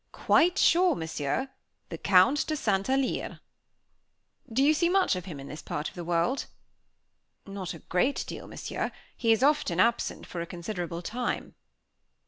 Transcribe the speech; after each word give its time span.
"Quite 0.13 0.57
sure, 0.57 0.95
Monsieur, 0.95 1.49
the 1.89 1.97
Count 1.99 2.47
de 2.47 2.55
St. 2.55 2.89
Alyre." 2.89 3.39
"Do 4.51 4.63
you 4.63 4.73
see 4.73 4.89
much 4.89 5.15
of 5.15 5.25
him 5.25 5.39
in 5.39 5.47
this 5.47 5.61
part 5.61 5.89
of 5.89 5.93
the 5.93 6.03
world?" 6.03 6.47
"Not 7.45 7.75
a 7.75 7.79
great 7.85 8.23
deal, 8.25 8.47
Monsieur; 8.47 8.91
he 9.15 9.31
is 9.31 9.43
often 9.43 9.79
absent 9.79 10.25
for 10.25 10.41
a 10.41 10.47
considerable 10.47 11.03
time." 11.03 11.53